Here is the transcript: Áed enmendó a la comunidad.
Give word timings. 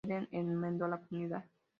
Áed 0.13 0.29
enmendó 0.31 0.85
a 0.85 0.87
la 0.87 0.97
comunidad. 0.97 1.43